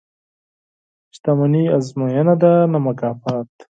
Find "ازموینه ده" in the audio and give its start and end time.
1.77-2.53